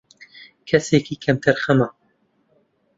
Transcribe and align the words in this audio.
کەسێکی 0.67 1.21
کەم 1.23 1.37
تەرخەمە 1.43 1.87